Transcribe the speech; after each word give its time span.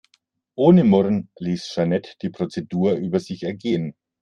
Ohne 0.55 0.83
Murren 0.83 1.29
ließ 1.37 1.73
Jeanette 1.75 2.15
die 2.23 2.31
Prozedur 2.31 2.93
über 2.93 3.19
sich 3.19 3.43
ergehen. 3.43 3.93